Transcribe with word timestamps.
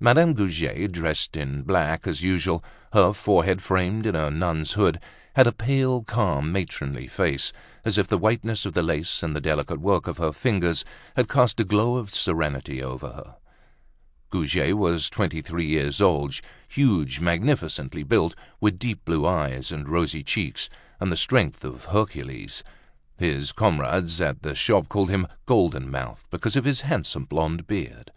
Madame 0.00 0.34
Goujet, 0.34 0.90
dressed 0.90 1.36
in 1.36 1.62
black 1.62 2.04
as 2.08 2.20
usual, 2.20 2.64
her 2.94 3.12
forehead 3.12 3.62
framed 3.62 4.06
in 4.06 4.16
a 4.16 4.28
nun's 4.28 4.72
hood, 4.72 4.98
had 5.36 5.46
a 5.46 5.52
pale, 5.52 6.02
calm, 6.02 6.50
matronly 6.50 7.06
face, 7.06 7.52
as 7.84 7.96
if 7.96 8.08
the 8.08 8.18
whiteness 8.18 8.66
of 8.66 8.72
the 8.72 8.82
lace 8.82 9.22
and 9.22 9.36
the 9.36 9.40
delicate 9.40 9.78
work 9.80 10.08
of 10.08 10.16
her 10.16 10.32
fingers 10.32 10.84
had 11.14 11.28
cast 11.28 11.60
a 11.60 11.64
glow 11.64 11.94
of 11.94 12.12
serenity 12.12 12.82
over 12.82 13.06
her. 13.12 13.36
Goujet 14.30 14.76
was 14.76 15.08
twenty 15.08 15.40
three 15.40 15.66
years 15.66 16.00
old, 16.00 16.40
huge, 16.66 17.20
magnificently 17.20 18.02
built, 18.02 18.34
with 18.60 18.80
deep 18.80 19.04
blue 19.04 19.24
eyes 19.24 19.70
and 19.70 19.88
rosy 19.88 20.24
cheeks, 20.24 20.68
and 20.98 21.12
the 21.12 21.16
strength 21.16 21.64
of 21.64 21.84
Hercules. 21.84 22.64
His 23.16 23.52
comrades 23.52 24.20
at 24.20 24.42
the 24.42 24.56
shop 24.56 24.88
called 24.88 25.08
him 25.10 25.28
"Golden 25.46 25.88
Mouth" 25.88 26.26
because 26.32 26.56
of 26.56 26.64
his 26.64 26.80
handsome 26.80 27.26
blonde 27.26 27.68
beard. 27.68 28.10